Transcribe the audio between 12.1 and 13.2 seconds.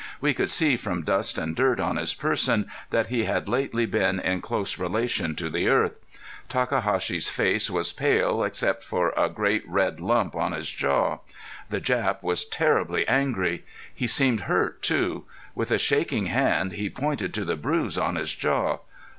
was terribly